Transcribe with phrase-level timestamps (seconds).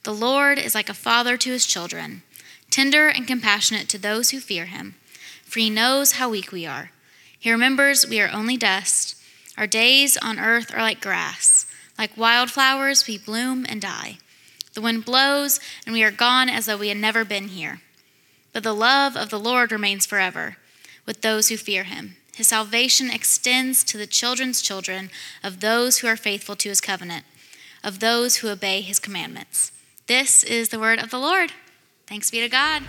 [0.04, 2.22] The Lord is like a father to his children,
[2.70, 4.94] tender and compassionate to those who fear him,
[5.42, 6.92] for he knows how weak we are.
[7.36, 9.16] He remembers we are only dust.
[9.58, 11.53] Our days on earth are like grass.
[11.98, 14.18] Like wildflowers, we bloom and die.
[14.74, 17.80] The wind blows, and we are gone as though we had never been here.
[18.52, 20.56] But the love of the Lord remains forever
[21.06, 22.16] with those who fear him.
[22.34, 25.10] His salvation extends to the children's children
[25.42, 27.24] of those who are faithful to his covenant,
[27.84, 29.70] of those who obey his commandments.
[30.06, 31.52] This is the word of the Lord.
[32.06, 32.82] Thanks be to God.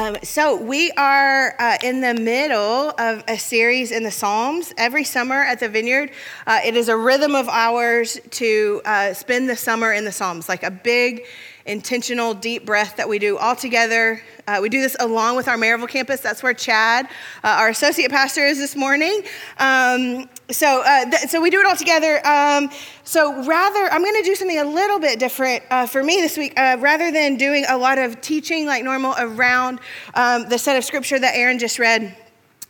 [0.00, 4.72] Um, so, we are uh, in the middle of a series in the Psalms.
[4.78, 6.12] Every summer at the Vineyard,
[6.46, 10.48] uh, it is a rhythm of ours to uh, spend the summer in the Psalms,
[10.48, 11.26] like a big,
[11.66, 14.22] intentional, deep breath that we do all together.
[14.48, 16.22] Uh, we do this along with our Maryville campus.
[16.22, 17.04] That's where Chad,
[17.44, 19.22] uh, our associate pastor, is this morning.
[19.58, 22.24] Um, so, uh, th- so we do it all together.
[22.26, 22.70] Um,
[23.04, 26.36] so, rather, I'm going to do something a little bit different uh, for me this
[26.36, 26.58] week.
[26.58, 29.80] Uh, rather than doing a lot of teaching like normal around
[30.14, 32.16] um, the set of scripture that Aaron just read,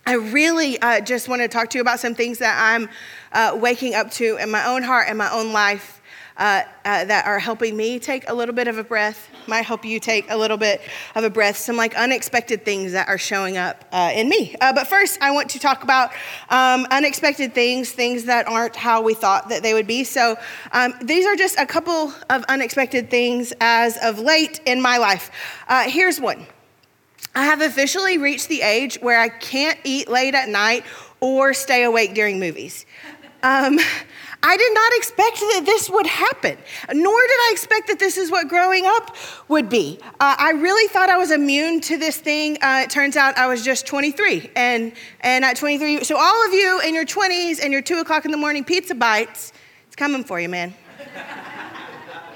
[0.07, 2.89] I really uh, just want to talk to you about some things that I'm
[3.33, 6.00] uh, waking up to in my own heart and my own life
[6.41, 9.85] uh, uh, that are helping me take a little bit of a breath, might help
[9.85, 10.81] you take a little bit
[11.15, 14.57] of a breath, some like unexpected things that are showing up uh, in me.
[14.59, 16.13] Uh, but first, I want to talk about
[16.49, 20.03] um, unexpected things, things that aren't how we thought that they would be.
[20.03, 20.37] So
[20.73, 25.31] um, these are just a couple of unexpected things as of late in my life.
[25.69, 26.47] Uh, here's one.
[27.35, 30.85] I have officially reached the age where I can't eat late at night
[31.21, 32.87] or stay awake during movies.
[33.43, 33.79] Um,
[34.43, 36.57] I did not expect that this would happen,
[36.93, 39.15] nor did I expect that this is what growing up
[39.49, 39.99] would be.
[40.19, 42.57] Uh, I really thought I was immune to this thing.
[42.63, 44.51] Uh, it turns out I was just 23.
[44.57, 48.25] And, and at 23, so all of you in your 20s and your 2 o'clock
[48.25, 49.53] in the morning pizza bites,
[49.87, 50.75] it's coming for you, man.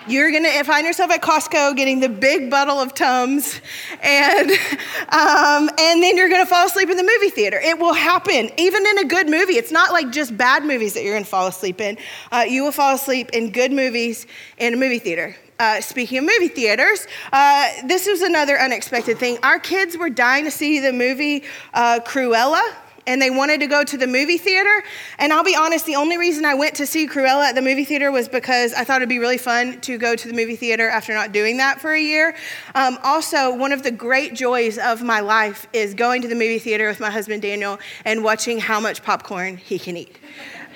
[0.07, 3.59] You're gonna find yourself at Costco getting the big bottle of Tums,
[4.03, 4.51] and
[5.09, 7.59] um, and then you're gonna fall asleep in the movie theater.
[7.59, 9.55] It will happen, even in a good movie.
[9.55, 11.97] It's not like just bad movies that you're gonna fall asleep in.
[12.31, 14.27] Uh, you will fall asleep in good movies
[14.59, 15.37] in a movie theater.
[15.59, 19.39] Uh, speaking of movie theaters, uh, this was another unexpected thing.
[19.43, 22.63] Our kids were dying to see the movie uh, Cruella
[23.07, 24.83] and they wanted to go to the movie theater.
[25.19, 27.85] And I'll be honest, the only reason I went to see Cruella at the movie
[27.85, 30.89] theater was because I thought it'd be really fun to go to the movie theater
[30.89, 32.35] after not doing that for a year.
[32.75, 36.59] Um, also, one of the great joys of my life is going to the movie
[36.59, 40.19] theater with my husband Daniel and watching how much popcorn he can eat.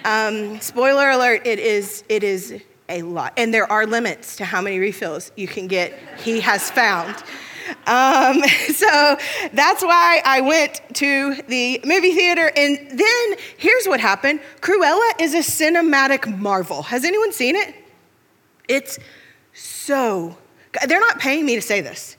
[0.04, 3.32] Um, spoiler alert, it is, it is a lot.
[3.36, 7.16] And there are limits to how many refills you can get, he has found.
[7.86, 8.42] Um,
[8.74, 9.16] so
[9.52, 12.50] that's why I went to the movie theater.
[12.56, 16.82] And then here's what happened Cruella is a cinematic marvel.
[16.82, 17.74] Has anyone seen it?
[18.68, 18.98] It's
[19.54, 20.36] so,
[20.86, 22.16] they're not paying me to say this.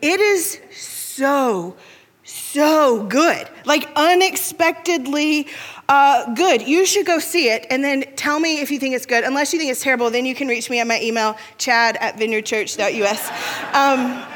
[0.00, 1.76] It is so,
[2.24, 3.48] so good.
[3.64, 5.46] Like unexpectedly
[5.88, 6.66] uh, good.
[6.66, 9.24] You should go see it and then tell me if you think it's good.
[9.24, 12.16] Unless you think it's terrible, then you can reach me at my email, chad at
[12.16, 13.30] vineyardchurch.us.
[13.74, 14.31] Um,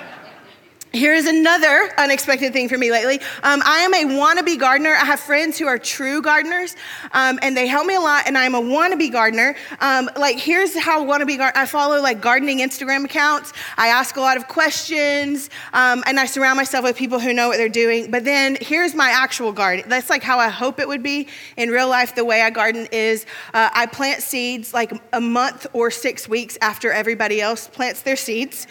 [0.97, 3.21] Here is another unexpected thing for me lately.
[3.43, 4.95] Um, I am a wannabe gardener.
[4.95, 6.75] I have friends who are true gardeners,
[7.13, 8.27] um, and they help me a lot.
[8.27, 9.57] And I am a wannabe gardener.
[9.81, 13.53] Um, like, here's how wannabe gar- I follow like gardening Instagram accounts.
[13.77, 17.49] I ask a lot of questions, um, and I surround myself with people who know
[17.49, 18.11] what they're doing.
[18.11, 19.85] But then here's my actual garden.
[19.91, 21.29] That's like how I hope it would be
[21.59, 22.15] in real life.
[22.15, 26.57] The way I garden is uh, I plant seeds like a month or six weeks
[26.63, 28.67] after everybody else plants their seeds.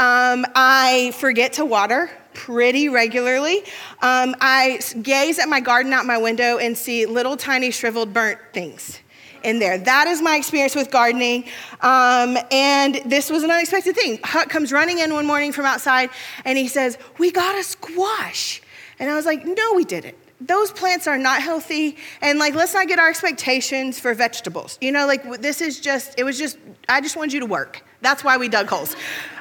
[0.00, 3.58] Um, I forget to water pretty regularly.
[4.00, 8.38] Um, I gaze at my garden out my window and see little tiny shriveled burnt
[8.52, 9.00] things
[9.42, 9.78] in there.
[9.78, 11.44] That is my experience with gardening.
[11.80, 14.20] Um, and this was an unexpected thing.
[14.24, 16.10] Huck comes running in one morning from outside
[16.44, 18.62] and he says, We got a squash.
[18.98, 20.16] And I was like, No, we didn't.
[20.40, 21.96] Those plants are not healthy.
[22.20, 24.78] And like, let's not get our expectations for vegetables.
[24.80, 27.84] You know, like, this is just, it was just, I just wanted you to work.
[28.00, 28.94] That's why we dug holes.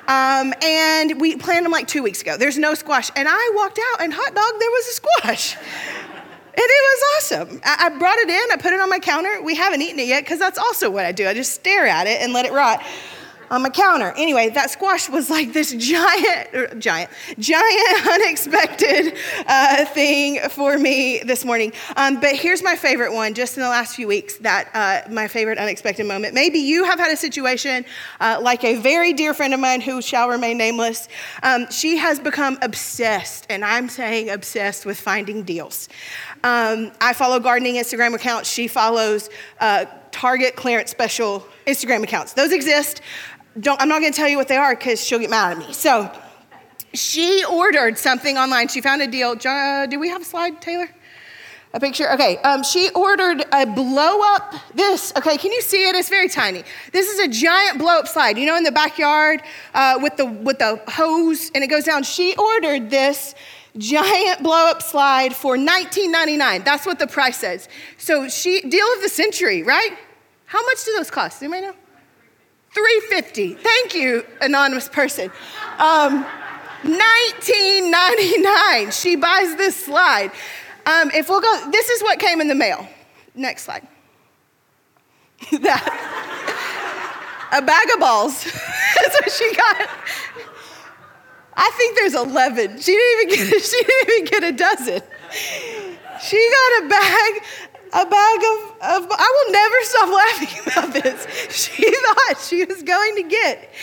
[0.07, 2.37] Um, and we planted them like two weeks ago.
[2.37, 3.11] There's no squash.
[3.15, 5.57] And I walked out, and hot dog, there was a squash.
[6.59, 7.61] And it was awesome.
[7.63, 9.43] I, brought it in, I put it on my counter.
[9.43, 11.27] We haven't eaten it yet because that's also what I do.
[11.27, 12.83] I just stare at it and let it rot
[13.49, 14.13] on my counter.
[14.17, 17.09] Anyway, that squash was like this giant, er, giant,
[17.39, 19.17] giant, unexpected
[19.47, 21.73] uh, thing for me this morning.
[21.95, 25.27] Um, but here's my favorite one, just in the last few weeks, that uh, my
[25.27, 26.33] favorite unexpected moment.
[26.33, 27.85] Maybe you have had a situation
[28.19, 31.07] uh, like a very dear friend of mine who shall remain nameless.
[31.43, 35.89] Um, she has become obsessed, and I'm saying obsessed with finding deals.
[36.43, 38.49] Um, I follow gardening Instagram accounts.
[38.49, 39.29] She follows
[39.59, 42.33] uh, Target clearance special Instagram accounts.
[42.33, 43.01] Those exist.
[43.59, 45.57] Don't, I'm not going to tell you what they are because she'll get mad at
[45.57, 45.73] me.
[45.73, 46.11] So
[46.93, 48.67] she ordered something online.
[48.67, 49.35] She found a deal.
[49.35, 50.89] Do we have a slide, Taylor?
[51.73, 52.11] A picture?
[52.13, 52.37] Okay.
[52.39, 55.11] Um, she ordered a blow up this.
[55.17, 55.95] Okay, can you see it?
[55.95, 56.63] It's very tiny.
[56.93, 58.37] This is a giant blow up slide.
[58.37, 59.43] You know, in the backyard
[59.73, 62.03] uh, with the with the hose, and it goes down.
[62.03, 63.35] She ordered this
[63.77, 66.63] giant blow up slide for $19.99.
[66.63, 67.67] That's what the price says.
[67.97, 69.95] So she deal of the century, right?
[70.45, 71.43] How much do those cost?
[71.43, 71.73] Anybody know?
[72.77, 73.55] 350.
[73.55, 75.31] Thank you, anonymous person.
[75.79, 76.23] Um,
[76.83, 79.01] 19.99.
[79.01, 80.31] She buys this slide.
[80.85, 82.87] Um, if we'll go, this is what came in the mail.
[83.33, 83.87] Next slide.
[85.61, 86.27] that.
[87.51, 88.43] A bag of balls.
[88.43, 89.89] That's what she got.
[91.55, 92.79] I think there's 11.
[92.79, 95.01] She didn't even get, she didn't even get a dozen.
[96.21, 97.41] She got a bag,
[97.93, 101.25] a bag of, of, I will never stop laughing about this.
[102.47, 103.73] She was going to get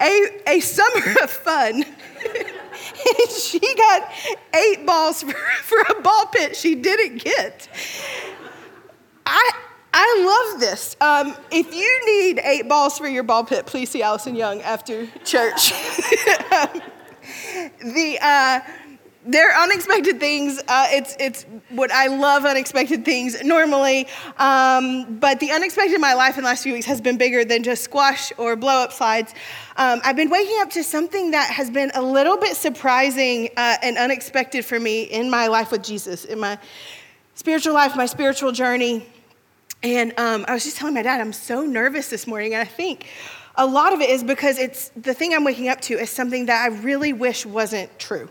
[0.00, 1.84] a, a summer of fun.
[1.84, 4.10] and she got
[4.54, 5.32] eight balls for,
[5.62, 7.68] for a ball pit she didn't get.
[9.24, 9.52] I,
[9.92, 10.96] I love this.
[11.00, 15.06] Um, if you need eight balls for your ball pit, please see Allison Young after
[15.24, 15.72] church.
[16.52, 16.80] um,
[17.80, 18.60] the uh,
[19.24, 20.60] they're unexpected things.
[20.66, 24.08] Uh, it's it's what I love unexpected things normally,
[24.38, 27.44] um, but the unexpected in my life in the last few weeks has been bigger
[27.44, 29.34] than just squash or blow up slides.
[29.76, 33.76] Um, I've been waking up to something that has been a little bit surprising uh,
[33.82, 36.58] and unexpected for me in my life with Jesus, in my
[37.34, 39.06] spiritual life, my spiritual journey.
[39.84, 42.64] And um, I was just telling my dad, I'm so nervous this morning, and I
[42.64, 43.06] think
[43.56, 46.46] a lot of it is because it's the thing I'm waking up to is something
[46.46, 48.28] that I really wish wasn't true.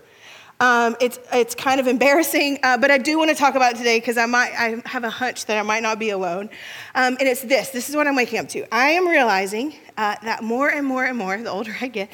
[0.62, 3.78] Um, it's, it's kind of embarrassing, uh, but I do want to talk about it
[3.80, 6.52] today because I, might, I have a hunch that I might not be alone.
[6.94, 8.72] Um, and it's this this is what I'm waking up to.
[8.72, 12.12] I am realizing uh, that more and more and more, the older I get,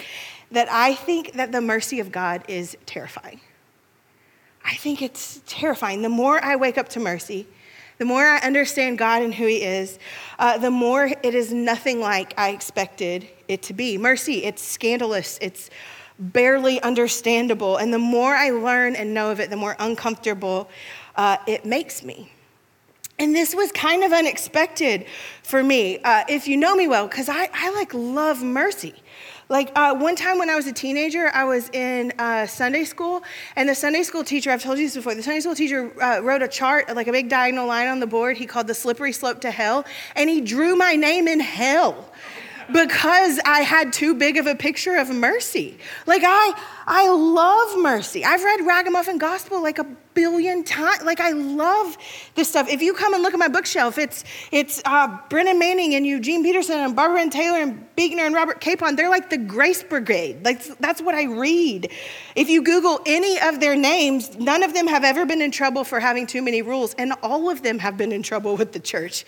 [0.52, 3.42] that I think that the mercy of God is terrifying.
[4.64, 6.02] I think it's terrifying.
[6.02, 7.48] The more I wake up to mercy,
[7.98, 10.00] the more I understand God and who He is,
[10.40, 13.98] uh, the more it is nothing like I expected it to be.
[13.98, 15.70] Mercy, it's scandalous, it's
[16.20, 17.78] barely understandable.
[17.78, 20.70] And the more I learn and know of it, the more uncomfortable
[21.16, 22.32] uh, it makes me.
[23.20, 25.06] And this was kind of unexpected
[25.42, 28.94] for me, uh, if you know me well, because I, I like love mercy.
[29.50, 33.24] Like uh, one time when I was a teenager, I was in uh, Sunday school,
[33.56, 36.20] and the Sunday school teacher, I've told you this before, the Sunday school teacher uh,
[36.20, 39.14] wrote a chart, like a big diagonal line on the board, he called the slippery
[39.14, 42.12] slope to hell, and he drew my name in hell
[42.72, 45.78] because I had too big of a picture of mercy.
[46.06, 46.54] Like I,
[46.86, 48.26] I love mercy.
[48.26, 49.86] I've read Ragamuffin Gospel like a
[50.18, 51.04] billion times.
[51.04, 51.96] Like I love
[52.34, 52.68] this stuff.
[52.68, 56.44] If you come and look at my bookshelf, it's it's uh, Brennan Manning and Eugene
[56.44, 58.96] Peterson and Barbara and Taylor and Buechner and Robert Capon.
[58.96, 60.44] They're like the Grace Brigade.
[60.44, 61.92] Like that's what I read.
[62.36, 65.84] If you Google any of their names, none of them have ever been in trouble
[65.84, 68.80] for having too many rules, and all of them have been in trouble with the
[68.80, 69.24] church.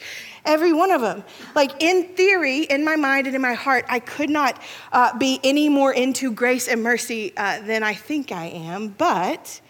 [0.45, 1.23] Every one of them.
[1.55, 5.39] Like in theory, in my mind and in my heart, I could not uh, be
[5.43, 9.61] any more into grace and mercy uh, than I think I am, but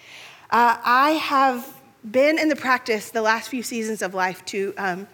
[0.51, 4.73] uh, I have been in the practice the last few seasons of life to.
[4.77, 5.07] Um,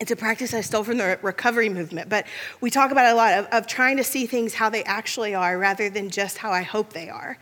[0.00, 2.26] it's a practice I stole from the recovery movement, but
[2.60, 5.56] we talk about a lot of, of trying to see things how they actually are
[5.56, 7.38] rather than just how I hope they are.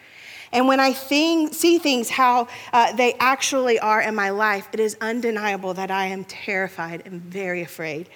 [0.52, 4.96] And when I see things how uh, they actually are in my life, it is
[5.00, 8.08] undeniable that I am terrified and very afraid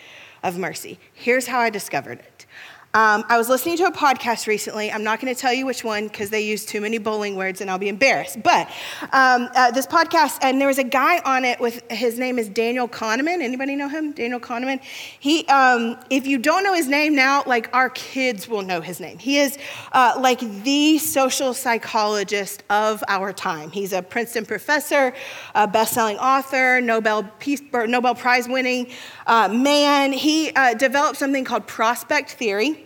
[0.43, 0.99] of mercy.
[1.13, 2.47] Here's how I discovered it.
[2.95, 4.93] Um, I was listening to a podcast recently.
[4.93, 7.61] I'm not going to tell you which one because they use too many bowling words
[7.61, 8.41] and I'll be embarrassed.
[8.41, 8.69] But
[9.13, 12.49] um, uh, this podcast, and there was a guy on it with his name is
[12.49, 13.43] Daniel Kahneman.
[13.43, 14.13] Anybody know him?
[14.13, 14.81] Daniel Kahneman.
[15.19, 19.01] He, um, if you don't know his name now, like our kids will know his
[19.01, 19.19] name.
[19.19, 19.59] He is
[19.91, 23.73] uh, like the social psychologist of our time.
[23.73, 25.15] He's a Princeton professor,
[25.57, 28.87] a best-selling author, Nobel Peace Nobel Prize winning
[29.27, 30.13] uh, man.
[30.13, 32.84] He uh, developed something called prospect theory.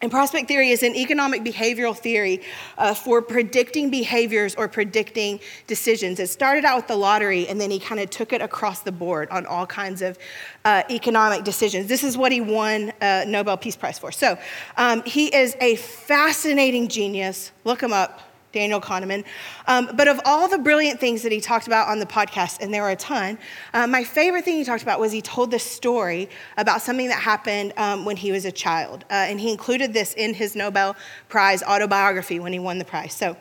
[0.00, 2.40] And prospect theory is an economic behavioral theory
[2.76, 6.20] uh, for predicting behaviors or predicting decisions.
[6.20, 8.92] It started out with the lottery, and then he kind of took it across the
[8.92, 10.16] board on all kinds of
[10.64, 11.88] uh, economic decisions.
[11.88, 14.12] This is what he won a Nobel Peace Prize for.
[14.12, 14.38] So
[14.76, 17.50] um, he is a fascinating genius.
[17.64, 18.20] Look him up.
[18.52, 19.24] Daniel Kahneman.
[19.66, 22.72] Um, but of all the brilliant things that he talked about on the podcast, and
[22.72, 23.38] there were a ton,
[23.74, 27.20] uh, my favorite thing he talked about was he told this story about something that
[27.20, 29.04] happened um, when he was a child.
[29.10, 30.96] Uh, and he included this in his Nobel
[31.28, 33.14] Prize autobiography when he won the prize.
[33.14, 33.36] So,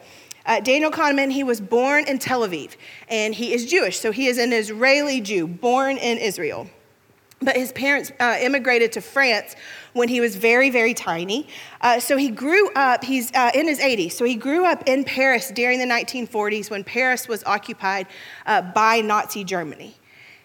[0.45, 2.77] uh, Daniel Kahneman, he was born in Tel Aviv,
[3.09, 6.69] and he is Jewish, so he is an Israeli Jew, born in Israel.
[7.41, 9.55] But his parents uh, immigrated to France
[9.93, 11.47] when he was very, very tiny.
[11.81, 15.03] Uh, so he grew up, he's uh, in his 80s, so he grew up in
[15.03, 18.07] Paris during the 1940s when Paris was occupied
[18.45, 19.95] uh, by Nazi Germany.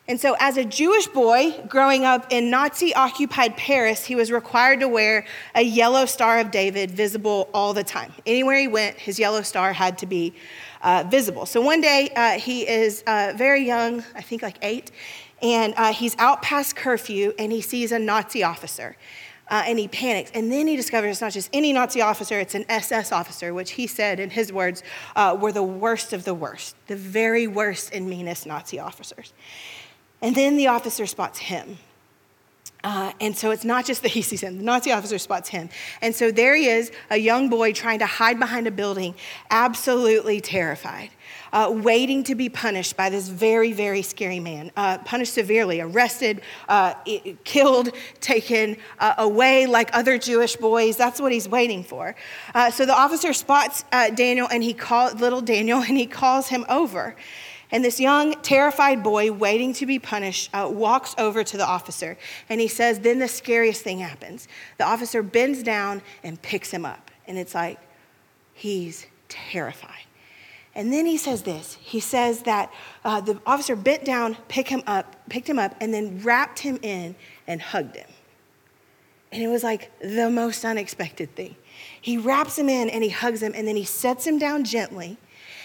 [0.08, 4.80] And so, as a Jewish boy growing up in Nazi occupied Paris, he was required
[4.80, 8.12] to wear a yellow Star of David visible all the time.
[8.26, 10.34] Anywhere he went, his yellow star had to be
[10.82, 11.46] uh, visible.
[11.46, 14.90] So, one day, uh, he is very young, I think like eight,
[15.42, 18.96] and uh, he's out past curfew and he sees a Nazi officer.
[19.50, 20.30] Uh, and he panics.
[20.34, 23.72] And then he discovers it's not just any Nazi officer, it's an SS officer, which
[23.72, 24.82] he said, in his words,
[25.14, 29.34] uh, were the worst of the worst, the very worst and meanest Nazi officers.
[30.22, 31.78] And then the officer spots him.
[32.84, 35.68] Uh, and so it's not just that he sees him, the Nazi officer spots him.
[36.00, 39.14] And so there he is, a young boy trying to hide behind a building,
[39.50, 41.10] absolutely terrified,
[41.52, 46.40] uh, waiting to be punished by this very, very scary man, uh, punished severely, arrested,
[46.68, 46.94] uh,
[47.44, 47.90] killed,
[48.20, 50.96] taken uh, away like other Jewish boys.
[50.96, 52.16] That's what he's waiting for.
[52.52, 56.66] Uh, so the officer spots Daniel and he calls little Daniel and he calls him
[56.68, 57.14] over.
[57.72, 62.18] And this young, terrified boy, waiting to be punished, uh, walks over to the officer.
[62.50, 64.46] And he says, Then the scariest thing happens.
[64.76, 67.10] The officer bends down and picks him up.
[67.26, 67.78] And it's like,
[68.52, 70.04] he's terrified.
[70.74, 71.78] And then he says this.
[71.80, 72.72] He says that
[73.04, 76.78] uh, the officer bent down, picked him up, picked him up, and then wrapped him
[76.82, 77.14] in
[77.46, 78.08] and hugged him.
[79.32, 81.56] And it was like the most unexpected thing.
[82.00, 85.16] He wraps him in and he hugs him, and then he sets him down gently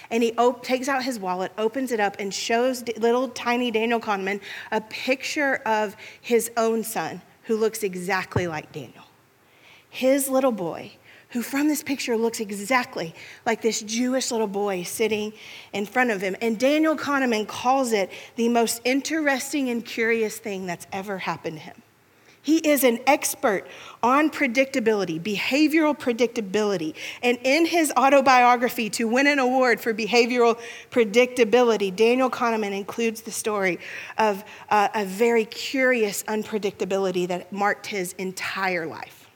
[0.10, 3.72] and he op- takes out his wallet, opens it up, and shows d- little tiny
[3.72, 9.06] Daniel Kahneman a picture of his own son who looks exactly like Daniel.
[9.90, 10.92] His little boy,
[11.30, 13.14] who from this picture looks exactly
[13.46, 15.34] like this Jewish little boy sitting
[15.74, 16.36] in front of him.
[16.42, 21.64] And Daniel Kahneman calls it the most interesting and curious thing that's ever happened to
[21.64, 21.84] him.
[22.48, 23.68] He is an expert
[24.02, 26.94] on predictability, behavioral predictability.
[27.22, 30.58] And in his autobiography, to win an award for behavioral
[30.90, 33.80] predictability, Daniel Kahneman includes the story
[34.18, 39.28] of uh, a very curious unpredictability that marked his entire life.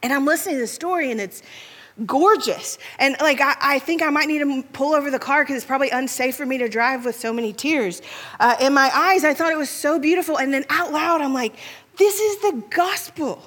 [0.00, 1.42] And I'm listening to the story, and it's
[2.06, 2.78] gorgeous.
[3.00, 5.66] And like, I, I, think I might need to pull over the car because it's
[5.66, 8.02] probably unsafe for me to drive with so many tears.
[8.38, 10.38] Uh, in my eyes, I thought it was so beautiful.
[10.38, 11.56] And then out loud, I'm like,
[12.00, 13.42] this is the gospel.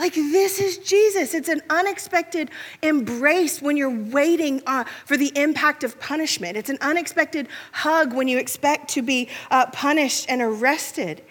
[0.00, 1.34] Like, this is Jesus.
[1.34, 6.56] It's an unexpected embrace when you're waiting uh, for the impact of punishment.
[6.56, 11.22] It's an unexpected hug when you expect to be uh, punished and arrested.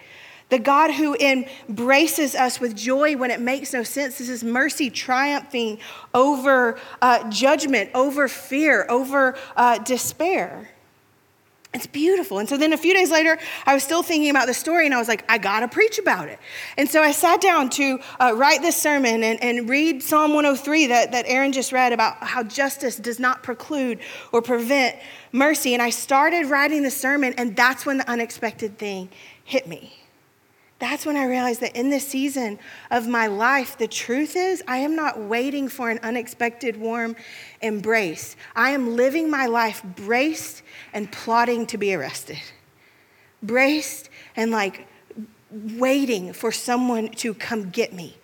[0.50, 4.18] The God who embraces us with joy when it makes no sense.
[4.18, 5.80] This is mercy triumphing
[6.14, 10.71] over uh, judgment, over fear, over uh, despair.
[11.74, 12.38] It's beautiful.
[12.38, 14.94] And so then a few days later, I was still thinking about the story and
[14.94, 16.38] I was like, I got to preach about it.
[16.76, 20.88] And so I sat down to uh, write this sermon and, and read Psalm 103
[20.88, 24.00] that, that Aaron just read about how justice does not preclude
[24.32, 24.96] or prevent
[25.32, 25.72] mercy.
[25.72, 29.08] And I started writing the sermon, and that's when the unexpected thing
[29.44, 30.01] hit me
[30.82, 32.58] that's when I realized that in this season
[32.90, 37.14] of my life, the truth is, I am not waiting for an unexpected warm
[37.60, 38.34] embrace.
[38.56, 40.62] I am living my life braced
[40.92, 42.40] and plotting to be arrested.
[43.44, 44.88] Braced and like
[45.52, 48.16] waiting for someone to come get me.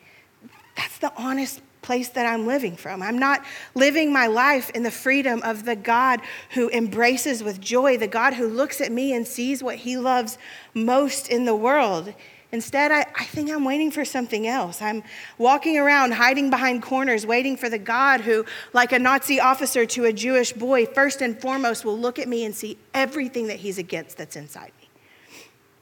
[0.77, 3.03] That's the honest place that I'm living from.
[3.03, 3.45] I'm not
[3.77, 6.21] living my life in the freedom of the God
[6.55, 10.39] who embraces with joy, the God who looks at me and sees what he loves
[10.75, 12.15] most in the world.
[12.51, 14.81] Instead, I, I think I'm waiting for something else.
[14.81, 15.03] I'm
[15.37, 20.07] walking around, hiding behind corners, waiting for the God who, like a Nazi officer to
[20.07, 23.77] a Jewish boy, first and foremost will look at me and see everything that he's
[23.77, 24.89] against that's inside me.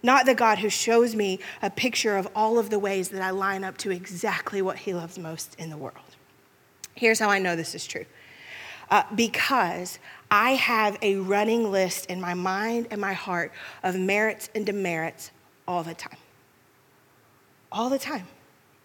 [0.02, 3.30] Not the God who shows me a picture of all of the ways that I
[3.30, 6.16] line up to exactly what he loves most in the world.
[6.94, 8.06] Here's how I know this is true.
[8.90, 13.52] Uh, because I have a running list in my mind and my heart
[13.84, 15.30] of merits and demerits
[15.68, 16.18] all the time
[17.70, 18.26] all the time.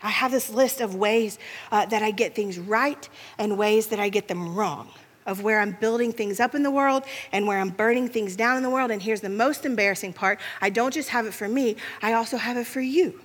[0.02, 1.38] I have this list of ways
[1.72, 3.08] uh, that I get things right
[3.38, 4.90] and ways that I get them wrong,
[5.26, 8.58] of where I'm building things up in the world and where I'm burning things down
[8.58, 8.90] in the world.
[8.90, 12.38] And here's the most embarrassing part I don't just have it for me, I also
[12.38, 13.22] have it for you.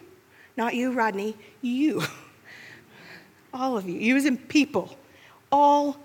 [0.57, 2.03] Not you, Rodney, you.
[3.55, 3.99] All of you.
[3.99, 4.99] You as in people.
[5.51, 5.97] All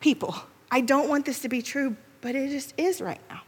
[0.00, 0.34] people.
[0.70, 3.42] I don't want this to be true, but it just is right now.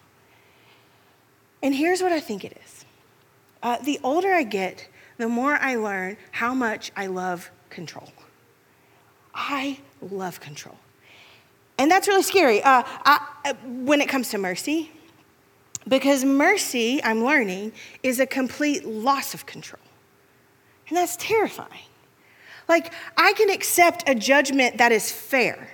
[1.63, 2.85] And here's what I think it is
[3.63, 4.89] uh, the older I get,
[5.21, 8.11] the more I learn how much I love control.
[9.35, 10.77] I love control.
[11.79, 14.91] And that's really scary uh, I, uh, when it comes to mercy,
[15.87, 17.73] because mercy, I'm learning,
[18.03, 19.83] is a complete loss of control.
[20.89, 21.89] And that's terrifying.
[22.69, 25.69] Like, I can accept a judgment that is fair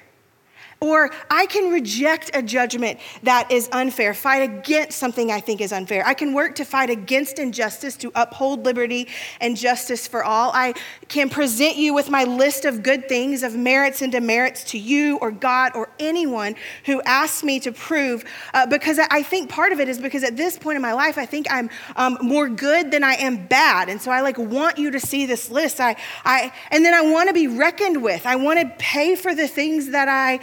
[0.80, 5.72] or I can reject a judgment that is unfair, fight against something I think is
[5.72, 6.06] unfair.
[6.06, 9.08] I can work to fight against injustice, to uphold liberty
[9.40, 10.50] and justice for all.
[10.52, 10.74] I
[11.08, 15.16] can present you with my list of good things, of merits and demerits to you
[15.18, 16.54] or God or anyone
[16.84, 18.24] who asks me to prove.
[18.52, 21.16] Uh, because I think part of it is because at this point in my life,
[21.16, 23.88] I think I'm um, more good than I am bad.
[23.88, 25.80] And so I like want you to see this list.
[25.80, 28.26] I, I, and then I want to be reckoned with.
[28.26, 30.40] I want to pay for the things that I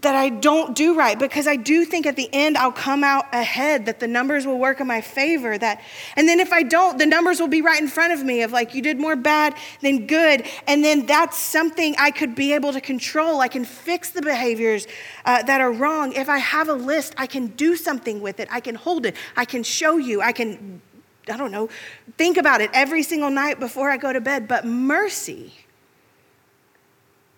[0.00, 3.26] that I don't do right because I do think at the end I'll come out
[3.34, 5.58] ahead, that the numbers will work in my favor.
[5.58, 5.82] That,
[6.16, 8.52] and then if I don't, the numbers will be right in front of me of
[8.52, 10.46] like, you did more bad than good.
[10.66, 13.42] And then that's something I could be able to control.
[13.42, 14.86] I can fix the behaviors
[15.26, 16.14] uh, that are wrong.
[16.14, 18.48] If I have a list, I can do something with it.
[18.50, 19.14] I can hold it.
[19.36, 20.22] I can show you.
[20.22, 20.80] I can,
[21.28, 21.68] I don't know,
[22.16, 24.48] think about it every single night before I go to bed.
[24.48, 25.52] But mercy,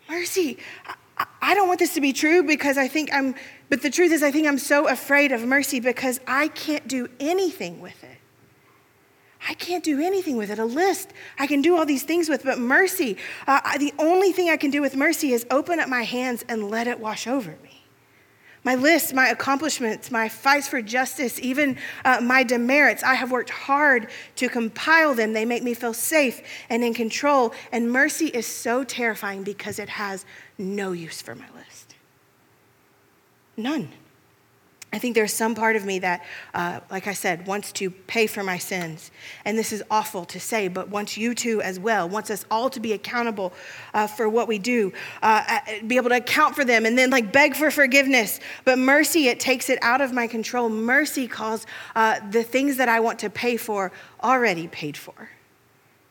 [0.09, 0.95] mercy, I
[1.65, 3.35] don't want this to be true because I think I'm,
[3.71, 7.09] but the truth is, I think I'm so afraid of mercy because I can't do
[7.19, 8.19] anything with it.
[9.49, 10.59] I can't do anything with it.
[10.59, 14.49] A list I can do all these things with, but mercy, uh, the only thing
[14.49, 17.57] I can do with mercy is open up my hands and let it wash over
[17.63, 17.74] me
[18.65, 23.03] my list, my accomplishments, my fights for justice, even uh, my demerits.
[23.03, 25.35] I have worked hard to compile them.
[25.35, 27.55] They make me feel safe and in control.
[27.71, 30.25] And mercy is so terrifying because it has
[30.57, 31.95] no use for my list.
[33.57, 33.93] None.
[34.95, 38.29] I think there's some part of me that, uh, like I said, wants to pay
[38.29, 39.11] for my sins.
[39.45, 42.71] And this is awful to say, but wants you to as well, wants us all
[42.71, 43.53] to be accountable
[43.93, 47.11] uh, for what we do, uh, uh, be able to account for them, and then
[47.11, 48.39] like beg for forgiveness.
[48.65, 50.69] But mercy, it takes it out of my control.
[50.69, 53.91] Mercy calls uh, the things that I want to pay for
[54.23, 55.29] already paid for,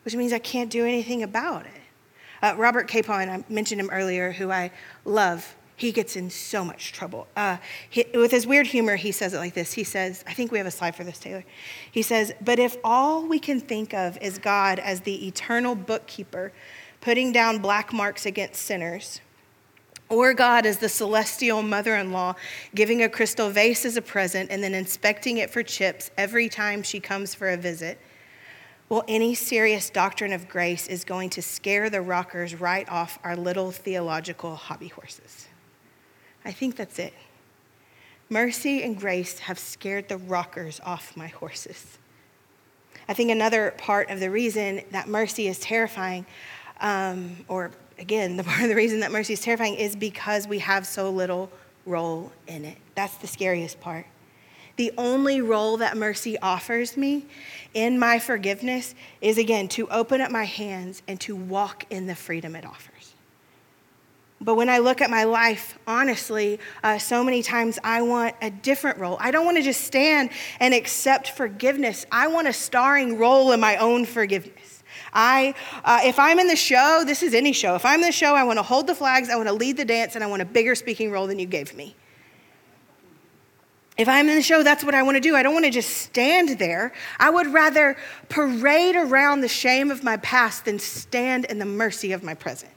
[0.04, 1.72] which means I can't do anything about it.
[2.42, 4.72] Uh, Robert Capon, I mentioned him earlier, who I
[5.06, 7.26] love he gets in so much trouble.
[7.36, 7.56] Uh,
[7.88, 9.72] he, with his weird humor, he says it like this.
[9.72, 11.44] He says, I think we have a slide for this, Taylor.
[11.90, 16.52] He says, But if all we can think of is God as the eternal bookkeeper
[17.00, 19.20] putting down black marks against sinners,
[20.08, 22.34] or God as the celestial mother in law
[22.74, 26.82] giving a crystal vase as a present and then inspecting it for chips every time
[26.82, 27.98] she comes for a visit,
[28.88, 33.34] well, any serious doctrine of grace is going to scare the rockers right off our
[33.34, 35.48] little theological hobby horses.
[36.44, 37.14] I think that's it.
[38.28, 41.98] Mercy and grace have scared the rockers off my horses.
[43.08, 46.24] I think another part of the reason that mercy is terrifying,
[46.80, 50.58] um, or again, the part of the reason that mercy is terrifying is because we
[50.60, 51.50] have so little
[51.86, 52.78] role in it.
[52.94, 54.06] That's the scariest part.
[54.76, 57.26] The only role that mercy offers me
[57.74, 62.16] in my forgiveness is again to open up my hands and to walk in the
[62.16, 62.93] freedom it offers.
[64.44, 68.50] But when I look at my life, honestly, uh, so many times I want a
[68.50, 69.16] different role.
[69.18, 70.28] I don't want to just stand
[70.60, 72.04] and accept forgiveness.
[72.12, 74.82] I want a starring role in my own forgiveness.
[75.14, 77.74] I, uh, if I'm in the show, this is any show.
[77.74, 79.78] If I'm in the show, I want to hold the flags, I want to lead
[79.78, 81.96] the dance, and I want a bigger speaking role than you gave me.
[83.96, 85.36] If I'm in the show, that's what I want to do.
[85.36, 86.92] I don't want to just stand there.
[87.18, 87.96] I would rather
[88.28, 92.73] parade around the shame of my past than stand in the mercy of my present.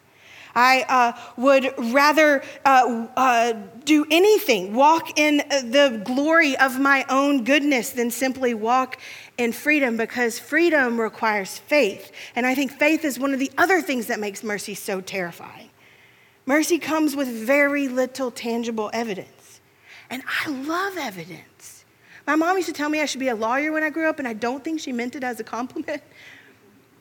[0.58, 3.54] I uh, would rather uh, uh,
[3.86, 8.98] do anything, walk in the glory of my own goodness than simply walk
[9.38, 12.12] in freedom because freedom requires faith.
[12.36, 15.70] And I think faith is one of the other things that makes mercy so terrifying.
[16.48, 19.62] Mercy comes with very little tangible evidence.
[20.10, 21.86] And I love evidence.
[22.26, 24.18] My mom used to tell me I should be a lawyer when I grew up,
[24.18, 26.02] and I don't think she meant it as a compliment.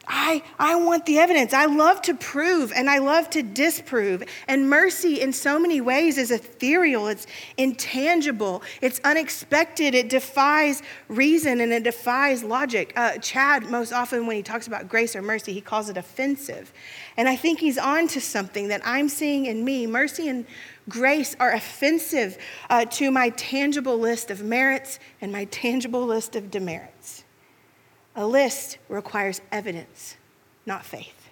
[0.08, 1.52] I, I want the evidence.
[1.52, 4.22] I love to prove and I love to disprove.
[4.46, 11.60] And mercy, in so many ways, is ethereal, it's intangible, it's unexpected, it defies reason
[11.60, 12.92] and it defies logic.
[12.94, 16.72] Uh, Chad, most often when he talks about grace or mercy, he calls it offensive.
[17.16, 19.88] And I think he's on to something that I'm seeing in me.
[19.88, 20.46] Mercy and
[20.88, 22.38] grace are offensive
[22.70, 27.24] uh, to my tangible list of merits and my tangible list of demerits.
[28.16, 30.16] A list requires evidence,
[30.64, 31.28] not faith.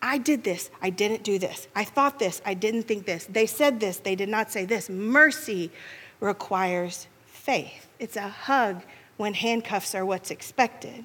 [0.00, 1.66] I did this, I didn't do this.
[1.74, 3.26] I thought this, I didn't think this.
[3.26, 4.88] They said this, they did not say this.
[4.88, 5.72] Mercy
[6.20, 7.88] requires faith.
[7.98, 8.82] It's a hug
[9.16, 11.04] when handcuffs are what's expected.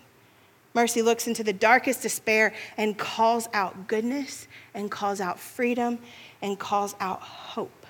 [0.75, 5.99] Mercy looks into the darkest despair and calls out goodness and calls out freedom
[6.41, 7.85] and calls out hope.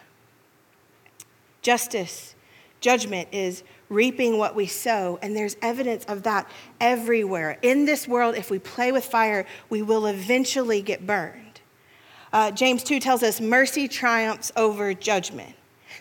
[1.62, 2.36] Justice,
[2.84, 5.18] judgment is reaping what we sow.
[5.22, 6.48] And there's evidence of that
[6.80, 7.58] everywhere.
[7.62, 11.62] In this world, if we play with fire, we will eventually get burned.
[12.34, 15.56] Uh, James 2 tells us mercy triumphs over judgment.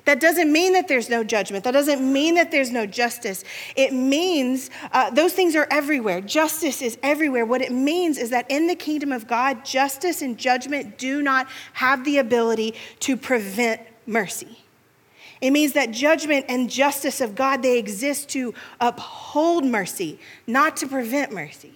[0.04, 1.62] That doesn't mean that there's no judgment.
[1.62, 3.44] That doesn't mean that there's no justice.
[3.76, 6.20] It means uh, those things are everywhere.
[6.20, 7.46] Justice is everywhere.
[7.46, 11.46] What it means is that in the kingdom of God, justice and judgment do not
[11.74, 14.58] have the ability to prevent mercy.
[15.42, 20.87] It means that judgment and justice of God, they exist to uphold mercy, not to
[20.87, 21.74] prevent mercy.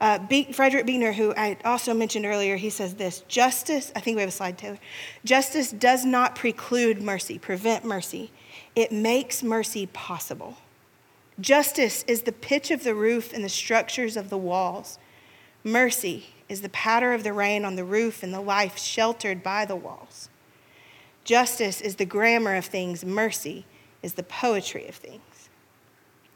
[0.00, 0.18] Uh,
[0.52, 4.28] Frederick Buechner, who I also mentioned earlier, he says this Justice, I think we have
[4.28, 4.80] a slide, Taylor.
[5.24, 8.32] Justice does not preclude mercy, prevent mercy.
[8.74, 10.56] It makes mercy possible.
[11.40, 14.98] Justice is the pitch of the roof and the structures of the walls.
[15.62, 19.64] Mercy is the patter of the rain on the roof and the life sheltered by
[19.64, 20.28] the walls.
[21.24, 23.64] Justice is the grammar of things, mercy
[24.02, 25.22] is the poetry of things.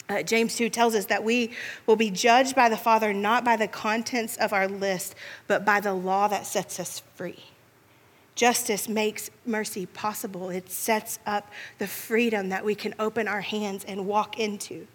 [0.09, 1.51] Uh, James 2 tells us that we
[1.87, 5.15] will be judged by the Father not by the contents of our list,
[5.47, 7.45] but by the law that sets us free.
[8.35, 10.49] Justice makes mercy possible.
[10.49, 14.87] It sets up the freedom that we can open our hands and walk into.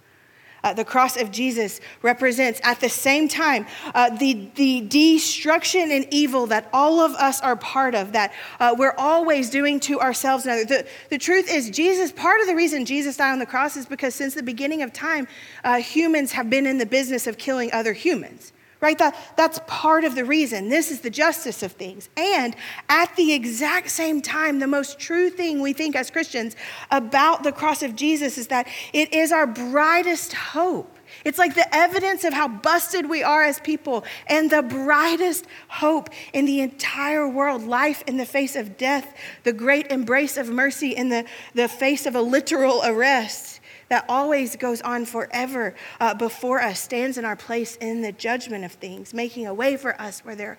[0.63, 6.05] Uh, the cross of Jesus represents at the same time uh, the, the destruction and
[6.11, 10.45] evil that all of us are part of, that uh, we're always doing to ourselves
[10.45, 10.67] and others.
[10.67, 13.85] The, the truth is, Jesus, part of the reason Jesus died on the cross is
[13.85, 15.27] because since the beginning of time,
[15.63, 18.97] uh, humans have been in the business of killing other humans right?
[18.99, 20.67] That, that's part of the reason.
[20.67, 22.09] This is the justice of things.
[22.17, 22.53] And
[22.89, 26.57] at the exact same time, the most true thing we think as Christians
[26.91, 30.89] about the cross of Jesus is that it is our brightest hope.
[31.23, 36.09] It's like the evidence of how busted we are as people and the brightest hope
[36.33, 40.91] in the entire world life in the face of death, the great embrace of mercy
[40.91, 46.61] in the, the face of a literal arrest that always goes on forever uh, before
[46.61, 50.23] us, stands in our place in the judgment of things, making a way for us
[50.25, 50.57] where there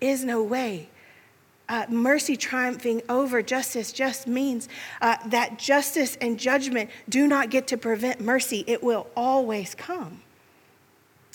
[0.00, 0.88] is no way.
[1.68, 4.68] Uh, mercy triumphing over justice just means
[5.00, 10.22] uh, that justice and judgment do not get to prevent mercy, it will always come.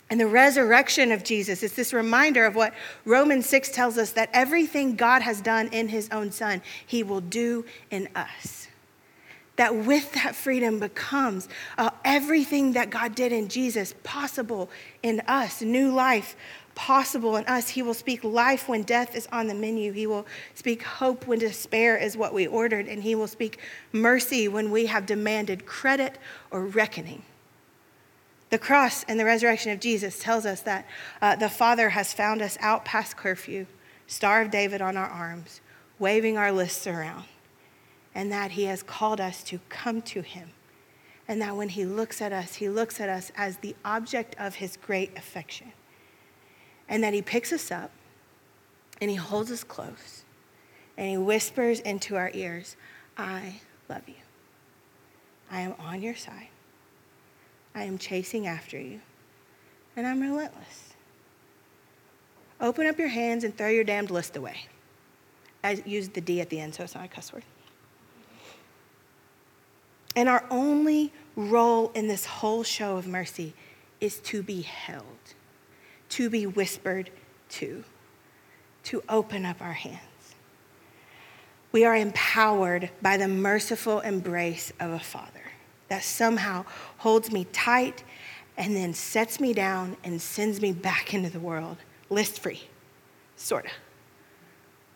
[0.09, 2.73] And the resurrection of Jesus is this reminder of what
[3.05, 7.21] Romans 6 tells us that everything God has done in his own son, he will
[7.21, 8.67] do in us
[9.57, 14.69] that with that freedom becomes uh, everything that God did in Jesus possible
[15.03, 16.35] in us, new life
[16.73, 17.69] possible in us.
[17.69, 19.91] He will speak life when death is on the menu.
[19.91, 22.87] He will speak hope when despair is what we ordered.
[22.87, 23.59] And He will speak
[23.91, 26.17] mercy when we have demanded credit
[26.49, 27.23] or reckoning.
[28.49, 30.85] The cross and the resurrection of Jesus tells us that
[31.21, 33.65] uh, the Father has found us out past curfew,
[34.07, 35.61] Star of David on our arms,
[35.99, 37.25] waving our lists around
[38.13, 40.49] and that He has called us to come to Him
[41.27, 44.55] And that when he looks at us, he looks at us as the object of
[44.55, 45.71] his great affection.
[46.89, 47.91] And that he picks us up
[48.99, 50.25] and he holds us close
[50.97, 52.75] and he whispers into our ears,
[53.17, 54.15] I love you.
[55.49, 56.49] I am on your side.
[57.73, 58.99] I am chasing after you.
[59.95, 60.95] And I'm relentless.
[62.59, 64.65] Open up your hands and throw your damned list away.
[65.63, 67.43] I used the D at the end, so it's not a cuss word.
[70.15, 73.53] And our only role in this whole show of mercy
[73.99, 75.05] is to be held,
[76.09, 77.09] to be whispered
[77.49, 77.83] to,
[78.83, 79.99] to open up our hands.
[81.71, 85.51] We are empowered by the merciful embrace of a father
[85.87, 86.65] that somehow
[86.97, 88.03] holds me tight
[88.57, 91.77] and then sets me down and sends me back into the world,
[92.09, 92.61] list free,
[93.37, 93.71] sort of,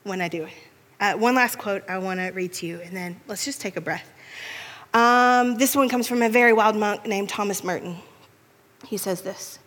[0.04, 0.54] when I do it.
[1.00, 3.78] Uh, one last quote I want to read to you, and then let's just take
[3.78, 4.10] a breath.
[4.96, 7.98] Um, this one comes from a very wild monk named Thomas Merton.
[8.88, 9.60] He says this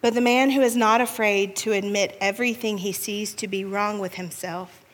[0.00, 3.98] But the man who is not afraid to admit everything he sees to be wrong
[3.98, 4.84] with himself,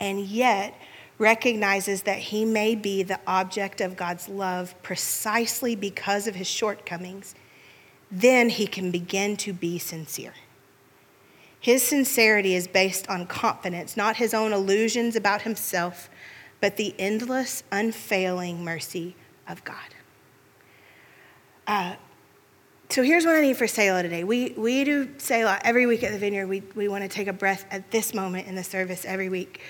[0.00, 0.74] and yet
[1.18, 7.34] recognizes that he may be the object of God's love precisely because of his shortcomings,
[8.10, 10.32] then he can begin to be sincere.
[11.60, 16.08] His sincerity is based on confidence, not his own illusions about himself,
[16.64, 19.14] but the endless, unfailing mercy
[19.46, 19.76] of God.
[21.66, 21.96] Uh,
[22.88, 24.24] so here's what I need for Selah today.
[24.24, 26.46] We, we do Selah every week at the Vineyard.
[26.46, 29.60] We, we want to take a breath at this moment in the service every week.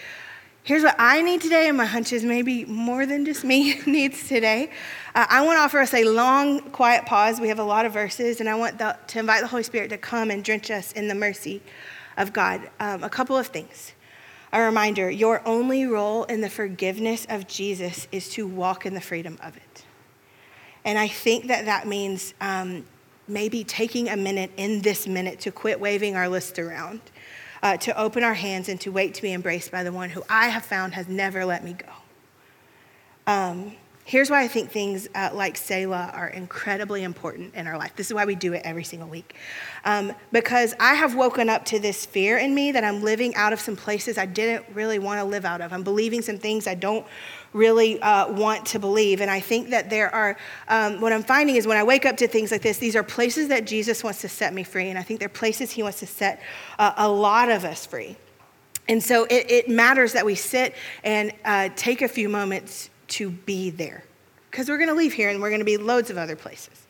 [0.62, 4.28] Here's what I need today, and my hunch is maybe more than just me needs
[4.28, 4.70] today.
[5.16, 7.40] Uh, I want to offer us a long, quiet pause.
[7.40, 9.90] We have a lot of verses, and I want the, to invite the Holy Spirit
[9.90, 11.60] to come and drench us in the mercy
[12.16, 12.70] of God.
[12.78, 13.94] Um, a couple of things
[14.54, 19.00] a reminder your only role in the forgiveness of Jesus is to walk in the
[19.00, 19.84] freedom of it.
[20.84, 22.86] And I think that that means um,
[23.26, 27.00] maybe taking a minute in this minute to quit waving our list around,
[27.64, 30.22] uh, to open our hands and to wait to be embraced by the one who
[30.30, 31.92] I have found has never let me go.
[33.26, 33.72] Um,
[34.06, 37.96] Here's why I think things uh, like Selah are incredibly important in our life.
[37.96, 39.34] This is why we do it every single week.
[39.86, 43.54] Um, because I have woken up to this fear in me that I'm living out
[43.54, 45.72] of some places I didn't really want to live out of.
[45.72, 47.06] I'm believing some things I don't
[47.54, 49.22] really uh, want to believe.
[49.22, 50.36] And I think that there are,
[50.68, 53.02] um, what I'm finding is when I wake up to things like this, these are
[53.02, 54.90] places that Jesus wants to set me free.
[54.90, 56.42] And I think they're places he wants to set
[56.78, 58.16] uh, a lot of us free.
[58.86, 63.30] And so it, it matters that we sit and uh, take a few moments to
[63.30, 64.04] be there
[64.50, 66.84] because we're going to leave here and we're going to be loads of other places.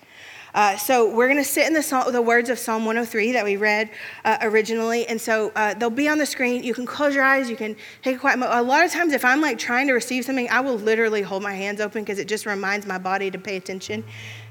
[0.54, 3.56] Uh, so we're going to sit in the, the, words of Psalm 103 that we
[3.56, 3.90] read
[4.24, 6.62] uh, originally, and so uh, they'll be on the screen.
[6.62, 7.50] You can close your eyes.
[7.50, 8.60] You can take a quiet moment.
[8.60, 11.42] A lot of times, if I'm like trying to receive something, I will literally hold
[11.42, 14.04] my hands open because it just reminds my body to pay attention.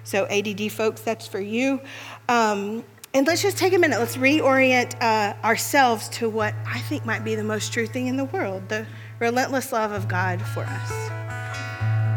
[0.04, 1.80] So ADD folks, that's for you.
[2.28, 2.84] Um,
[3.14, 4.00] and let's just take a minute.
[4.00, 8.18] Let's reorient uh, ourselves to what I think might be the most true thing in
[8.18, 8.86] the world: the
[9.20, 11.43] relentless love of God for us.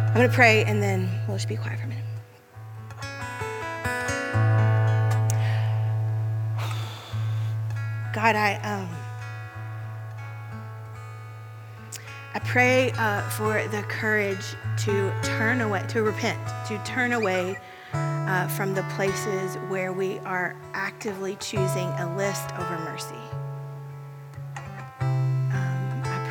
[0.09, 2.05] I'm going to pray and then we'll just be quiet for a minute.
[8.15, 8.89] God, I um,
[12.35, 16.39] I pray uh, for the courage to turn away, to repent,
[16.69, 17.59] to turn away
[17.93, 23.36] uh, from the places where we are actively choosing a list over mercy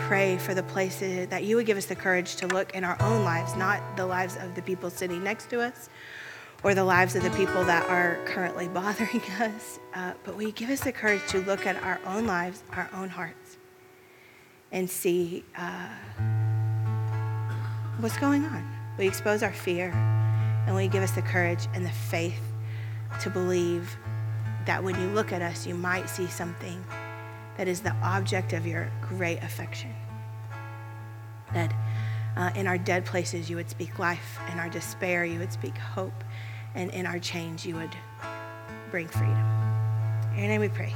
[0.08, 2.96] pray for the places that you would give us the courage to look in our
[3.02, 5.89] own lives, not the lives of the people sitting next to us
[6.63, 10.70] or the lives of the people that are currently bothering us, uh, but we give
[10.70, 13.58] us the courage to look at our own lives, our own hearts,
[14.72, 15.89] and see uh,
[18.00, 18.63] what's going on.
[19.00, 19.89] We expose our fear,
[20.68, 22.41] and we give us the courage and the faith
[23.22, 23.98] to believe
[24.68, 26.84] that when you look at us, you might see something
[27.58, 29.94] that is the object of your great affection.
[31.56, 35.78] Uh, in our dead places you would speak life, in our despair you would speak
[35.78, 36.24] hope,
[36.74, 37.96] and in our change you would
[38.91, 39.38] bring freedom.
[40.34, 40.94] In your name we pray.